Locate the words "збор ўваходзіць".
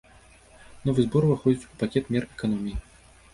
1.07-1.69